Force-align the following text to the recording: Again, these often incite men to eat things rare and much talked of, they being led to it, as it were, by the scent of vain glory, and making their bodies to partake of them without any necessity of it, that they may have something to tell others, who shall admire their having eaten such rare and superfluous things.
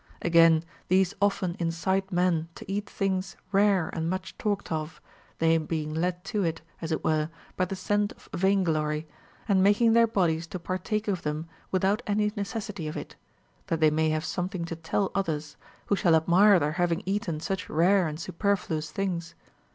Again, 0.23 0.63
these 0.87 1.13
often 1.21 1.55
incite 1.59 2.11
men 2.11 2.49
to 2.55 2.65
eat 2.67 2.89
things 2.89 3.37
rare 3.51 3.87
and 3.89 4.09
much 4.09 4.35
talked 4.39 4.71
of, 4.71 4.99
they 5.37 5.55
being 5.59 5.93
led 5.93 6.23
to 6.23 6.43
it, 6.43 6.63
as 6.81 6.91
it 6.91 7.03
were, 7.03 7.29
by 7.55 7.65
the 7.65 7.75
scent 7.75 8.11
of 8.13 8.27
vain 8.33 8.63
glory, 8.63 9.07
and 9.47 9.61
making 9.61 9.93
their 9.93 10.07
bodies 10.07 10.47
to 10.47 10.57
partake 10.57 11.07
of 11.07 11.21
them 11.21 11.47
without 11.69 12.01
any 12.07 12.31
necessity 12.35 12.87
of 12.87 12.97
it, 12.97 13.15
that 13.67 13.79
they 13.79 13.91
may 13.91 14.09
have 14.09 14.25
something 14.25 14.65
to 14.65 14.75
tell 14.75 15.11
others, 15.13 15.55
who 15.85 15.95
shall 15.95 16.15
admire 16.15 16.57
their 16.57 16.71
having 16.81 17.03
eaten 17.05 17.39
such 17.39 17.69
rare 17.69 18.07
and 18.07 18.19
superfluous 18.19 18.89
things. 18.89 19.35